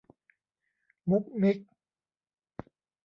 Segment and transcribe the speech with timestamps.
[1.09, 1.57] มุกมิก